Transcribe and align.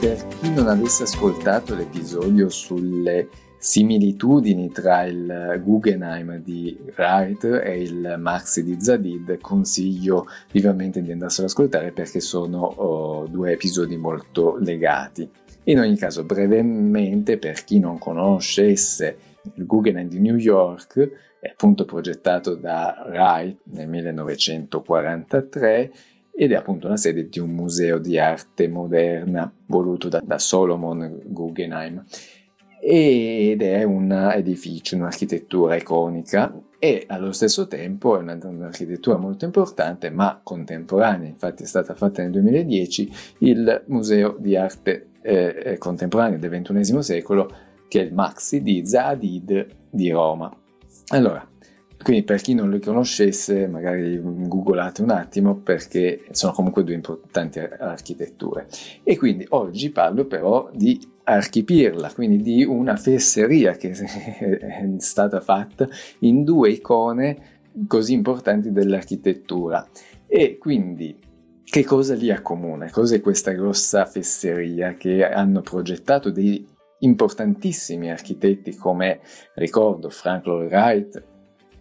per 0.00 0.26
chi 0.28 0.50
non 0.50 0.68
avesse 0.68 1.02
ascoltato 1.02 1.74
l'episodio 1.74 2.48
sulle 2.48 3.28
similitudini 3.58 4.70
tra 4.70 5.04
il 5.04 5.60
Guggenheim 5.62 6.38
di 6.38 6.74
Wright 6.96 7.44
e 7.44 7.82
il 7.82 8.16
Maxi 8.18 8.64
di 8.64 8.80
Zadid, 8.80 9.38
consiglio 9.42 10.26
vivamente 10.52 11.02
di 11.02 11.12
andarselo 11.12 11.46
ad 11.46 11.52
ascoltare 11.52 11.92
perché 11.92 12.20
sono 12.20 12.62
oh, 12.62 13.26
due 13.26 13.52
episodi 13.52 13.98
molto 13.98 14.56
legati. 14.56 15.28
In 15.64 15.80
ogni 15.80 15.98
caso, 15.98 16.24
brevemente, 16.24 17.36
per 17.36 17.62
chi 17.64 17.78
non 17.78 17.98
conoscesse 17.98 19.18
il 19.52 19.66
Guggenheim 19.66 20.08
di 20.08 20.18
New 20.18 20.36
York, 20.36 21.38
è 21.40 21.48
appunto 21.48 21.84
progettato 21.84 22.54
da 22.54 23.04
Wright 23.06 23.58
nel 23.64 23.86
1943 23.86 25.92
ed 26.40 26.52
è 26.52 26.54
appunto 26.54 26.88
la 26.88 26.96
sede 26.96 27.28
di 27.28 27.38
un 27.38 27.50
museo 27.50 27.98
di 27.98 28.18
arte 28.18 28.66
moderna 28.66 29.52
voluto 29.66 30.08
da, 30.08 30.22
da 30.24 30.38
Solomon 30.38 31.20
Guggenheim 31.26 32.02
ed 32.80 33.60
è 33.60 33.82
un 33.82 34.10
edificio, 34.10 34.96
un'architettura 34.96 35.76
iconica 35.76 36.58
e 36.78 37.04
allo 37.08 37.32
stesso 37.32 37.66
tempo 37.66 38.18
è 38.18 38.22
un'architettura 38.22 39.18
molto 39.18 39.44
importante 39.44 40.08
ma 40.08 40.40
contemporanea, 40.42 41.28
infatti 41.28 41.64
è 41.64 41.66
stata 41.66 41.92
fatta 41.92 42.22
nel 42.22 42.30
2010 42.30 43.12
il 43.40 43.82
Museo 43.88 44.34
di 44.38 44.56
Arte 44.56 45.08
eh, 45.20 45.76
Contemporanea 45.76 46.38
del 46.38 46.62
XXI 46.62 47.02
secolo 47.02 47.54
che 47.86 48.00
è 48.00 48.04
il 48.04 48.14
Maxi 48.14 48.62
di 48.62 48.86
Zadid 48.86 49.66
di 49.90 50.10
Roma. 50.10 50.50
Allora, 51.08 51.46
quindi 52.02 52.22
per 52.22 52.40
chi 52.40 52.54
non 52.54 52.70
li 52.70 52.80
conoscesse, 52.80 53.66
magari 53.66 54.18
googolate 54.22 55.02
un 55.02 55.10
attimo 55.10 55.56
perché 55.56 56.24
sono 56.30 56.52
comunque 56.52 56.82
due 56.82 56.94
importanti 56.94 57.58
architetture. 57.58 58.66
E 59.02 59.18
quindi 59.18 59.44
oggi 59.50 59.90
parlo 59.90 60.24
però 60.24 60.70
di 60.72 60.98
Archipirla, 61.22 62.10
quindi 62.12 62.40
di 62.42 62.64
una 62.64 62.96
fesseria 62.96 63.72
che 63.72 63.90
è 63.92 64.88
stata 64.96 65.40
fatta 65.40 65.86
in 66.20 66.42
due 66.42 66.70
icone 66.70 67.58
così 67.86 68.14
importanti 68.14 68.72
dell'architettura. 68.72 69.86
E 70.26 70.56
quindi 70.58 71.16
che 71.62 71.84
cosa 71.84 72.14
li 72.14 72.30
accomuna? 72.30 72.90
Cos'è 72.90 73.20
questa 73.20 73.52
grossa 73.52 74.06
fesseria 74.06 74.94
che 74.94 75.24
hanno 75.24 75.60
progettato 75.60 76.30
dei 76.30 76.66
importantissimi 77.00 78.10
architetti 78.10 78.74
come 78.74 79.20
ricordo 79.54 80.10
Frank 80.10 80.46
Lloyd 80.46 80.70
Wright, 80.70 81.22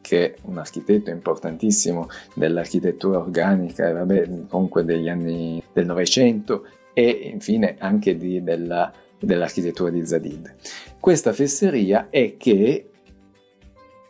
che 0.00 0.32
è 0.32 0.36
un 0.42 0.58
architetto 0.58 1.10
importantissimo 1.10 2.08
dell'architettura 2.34 3.18
organica 3.18 3.88
e 3.88 3.92
vabbè, 3.92 4.28
comunque 4.48 4.84
degli 4.84 5.08
anni 5.08 5.62
del 5.72 5.86
Novecento 5.86 6.66
e 6.92 7.08
infine 7.32 7.76
anche 7.78 8.16
di, 8.16 8.42
della, 8.42 8.92
dell'architettura 9.18 9.90
di 9.90 10.04
Zadid. 10.04 10.54
Questa 10.98 11.32
fesseria 11.32 12.08
è 12.10 12.36
che 12.36 12.90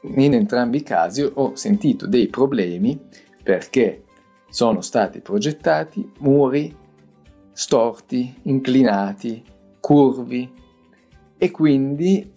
in 0.02 0.34
entrambi 0.34 0.78
i 0.78 0.82
casi 0.82 1.22
ho 1.22 1.54
sentito 1.54 2.06
dei 2.06 2.28
problemi 2.28 2.98
perché 3.42 4.04
sono 4.48 4.80
stati 4.80 5.20
progettati 5.20 6.10
muri 6.18 6.74
storti, 7.52 8.34
inclinati, 8.44 9.44
curvi 9.80 10.50
e 11.36 11.50
quindi 11.50 12.32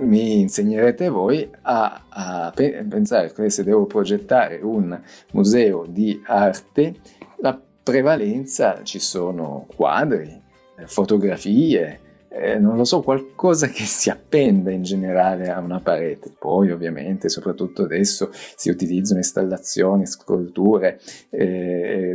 mi 0.00 0.40
insegnerete 0.40 1.08
voi 1.08 1.48
a, 1.62 2.04
a 2.08 2.52
pensare 2.54 3.32
che 3.32 3.50
se 3.50 3.64
devo 3.64 3.86
progettare 3.86 4.60
un 4.62 4.98
museo 5.32 5.84
di 5.88 6.20
arte, 6.24 6.94
la 7.38 7.58
prevalenza 7.82 8.82
ci 8.82 8.98
sono 8.98 9.66
quadri, 9.74 10.40
fotografie, 10.86 12.00
eh, 12.28 12.58
non 12.58 12.76
lo 12.76 12.84
so, 12.84 13.02
qualcosa 13.02 13.66
che 13.66 13.84
si 13.84 14.08
appenda 14.08 14.70
in 14.70 14.82
generale 14.82 15.50
a 15.50 15.58
una 15.58 15.80
parete. 15.80 16.32
Poi 16.38 16.70
ovviamente, 16.70 17.28
soprattutto 17.28 17.82
adesso, 17.82 18.30
si 18.32 18.70
utilizzano 18.70 19.18
installazioni, 19.18 20.06
sculture 20.06 21.00
e 21.28 21.44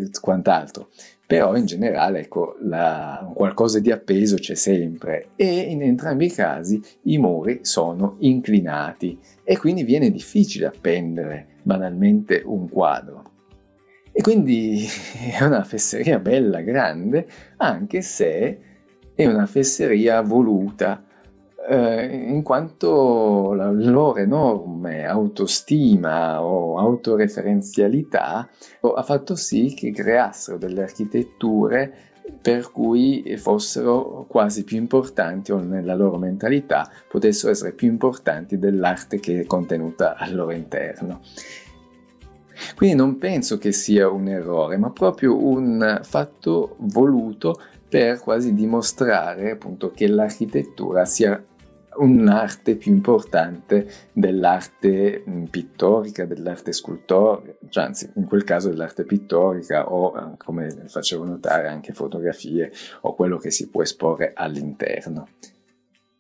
eh, 0.04 0.10
quant'altro 0.22 0.90
però 1.26 1.56
in 1.56 1.66
generale 1.66 2.20
ecco, 2.20 2.56
la, 2.62 3.32
qualcosa 3.34 3.80
di 3.80 3.92
appeso 3.92 4.36
c'è 4.36 4.54
sempre 4.54 5.30
e 5.36 5.46
in 5.46 5.82
entrambi 5.82 6.26
i 6.26 6.32
casi 6.32 6.82
i 7.04 7.18
muri 7.18 7.60
sono 7.64 8.18
inclinati 8.20 9.18
e 9.44 9.58
quindi 9.58 9.84
viene 9.84 10.12
difficile 10.12 10.68
appendere 10.68 11.48
banalmente 11.64 12.42
un 12.46 12.70
quadro. 12.70 13.32
E 14.12 14.22
quindi 14.22 14.86
è 15.38 15.44
una 15.44 15.64
fesseria 15.64 16.20
bella, 16.20 16.62
grande, 16.62 17.28
anche 17.58 18.02
se 18.02 18.60
è 19.16 19.26
una 19.26 19.46
fesseria 19.46 20.22
voluta 20.22 21.04
eh, 21.68 22.06
in 22.06 22.44
quanto 22.44 23.54
la 23.54 23.72
loro 23.72 24.18
enorme 24.18 25.06
autostima 25.06 26.44
o 26.44 26.78
autoreferenzialità 26.78 28.48
ha 28.82 29.04
fatto 29.04 29.36
sì 29.36 29.74
che 29.76 29.92
creassero 29.92 30.58
delle 30.58 30.84
architetture 30.84 31.94
per 32.42 32.72
cui 32.72 33.36
fossero 33.38 34.26
quasi 34.28 34.64
più 34.64 34.78
importanti 34.78 35.52
o 35.52 35.60
nella 35.60 35.96
loro 35.96 36.18
mentalità 36.18 36.90
potessero 37.08 37.52
essere 37.52 37.72
più 37.72 37.88
importanti 37.88 38.58
dell'arte 38.58 39.20
che 39.20 39.42
è 39.42 39.46
contenuta 39.46 40.16
al 40.16 40.34
loro 40.34 40.52
interno. 40.52 41.22
Quindi 42.76 42.96
non 42.96 43.18
penso 43.18 43.58
che 43.58 43.72
sia 43.72 44.10
un 44.10 44.28
errore, 44.28 44.78
ma 44.78 44.90
proprio 44.90 45.44
un 45.44 46.00
fatto 46.04 46.76
voluto 46.80 47.60
per 47.88 48.20
quasi 48.20 48.54
dimostrare 48.54 49.52
appunto 49.52 49.92
che 49.92 50.08
l'architettura 50.08 51.06
sia 51.06 51.42
un'arte 51.98 52.76
più 52.76 52.92
importante 52.92 53.88
dell'arte 54.14 55.24
mm, 55.28 55.44
pittorica, 55.46 56.26
dell'arte 56.26 56.72
scultorica, 56.72 57.54
cioè 57.70 57.84
anzi 57.84 58.10
in 58.16 58.26
quel 58.26 58.44
caso 58.44 58.70
dell'arte 58.70 59.04
pittorica 59.04 59.92
o 59.92 60.18
eh, 60.18 60.38
come 60.38 60.72
facevo 60.88 61.24
notare 61.24 61.68
anche 61.68 61.94
fotografie 61.94 62.72
o 63.02 63.14
quello 63.16 63.38
che 63.38 63.52
si 63.52 63.70
può 63.70 63.82
esporre 63.82 64.34
all'interno. 64.36 65.28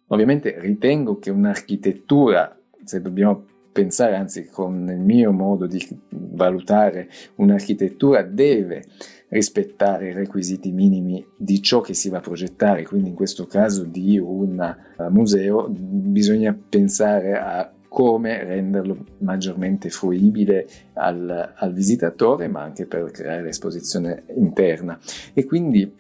Ovviamente 0.07 0.59
ritengo 0.59 1.17
che 1.17 1.31
un'architettura, 1.31 2.55
se 2.83 3.01
dobbiamo 3.01 3.45
pensare, 3.75 4.15
anzi 4.15 4.45
con 4.45 4.89
il 4.89 5.01
mio 5.01 5.33
modo 5.33 5.67
di 5.67 5.85
valutare 6.11 7.09
un'architettura, 7.35 8.21
deve 8.21 8.85
rispettare 9.27 10.11
i 10.11 10.13
requisiti 10.13 10.71
minimi 10.71 11.25
di 11.35 11.61
ciò 11.61 11.81
che 11.81 11.93
si 11.93 12.07
va 12.07 12.19
a 12.19 12.21
progettare, 12.21 12.83
quindi 12.83 13.09
in 13.09 13.15
questo 13.15 13.47
caso 13.47 13.83
di 13.83 14.17
un 14.17 14.75
uh, 14.97 15.03
museo 15.09 15.67
bisogna 15.69 16.57
pensare 16.69 17.37
a 17.37 17.69
come 17.89 18.45
renderlo 18.45 18.97
maggiormente 19.19 19.89
fruibile 19.89 20.67
al, 20.93 21.53
al 21.53 21.73
visitatore, 21.73 22.47
ma 22.47 22.61
anche 22.61 22.85
per 22.85 23.11
creare 23.11 23.41
l'esposizione 23.41 24.23
interna. 24.35 24.97
E 25.33 25.43
quindi 25.43 25.91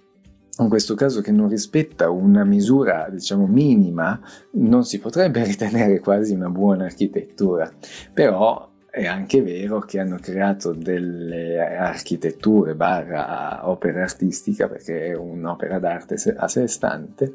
in 0.59 0.69
questo 0.69 0.95
caso 0.95 1.21
che 1.21 1.31
non 1.31 1.49
rispetta 1.49 2.09
una 2.09 2.43
misura 2.43 3.07
diciamo 3.09 3.45
minima 3.45 4.19
non 4.51 4.85
si 4.85 4.99
potrebbe 4.99 5.43
ritenere 5.45 5.99
quasi 5.99 6.33
una 6.33 6.49
buona 6.49 6.85
architettura 6.85 7.71
però 8.13 8.71
è 8.89 9.05
anche 9.05 9.41
vero 9.41 9.79
che 9.79 9.99
hanno 9.99 10.17
creato 10.21 10.71
delle 10.71 11.59
architetture 11.59 12.75
barra 12.75 13.67
opera 13.69 14.03
artistica 14.03 14.69
perché 14.69 15.07
è 15.07 15.13
un'opera 15.13 15.79
d'arte 15.79 16.15
a 16.37 16.47
sé 16.47 16.67
stante 16.67 17.33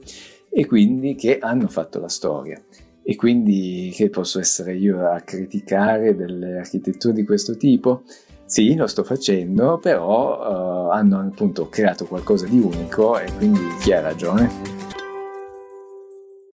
e 0.48 0.64
quindi 0.64 1.14
che 1.14 1.38
hanno 1.38 1.69
fatto 1.69 2.00
la 2.00 2.09
storia 2.09 2.59
e 3.03 3.16
quindi 3.16 3.92
che 3.94 4.09
posso 4.09 4.38
essere 4.38 4.75
io 4.75 5.06
a 5.06 5.20
criticare 5.20 6.14
delle 6.14 6.59
architetture 6.59 7.14
di 7.14 7.25
questo 7.25 7.56
tipo? 7.56 8.04
Sì, 8.50 8.75
lo 8.75 8.88
sto 8.88 9.05
facendo, 9.05 9.78
però 9.78 10.88
uh, 10.88 10.91
hanno 10.91 11.21
appunto 11.21 11.69
creato 11.69 12.04
qualcosa 12.04 12.47
di 12.47 12.59
unico 12.59 13.16
e 13.16 13.33
quindi 13.36 13.60
chi 13.78 13.92
ha 13.92 14.01
ragione? 14.01 14.79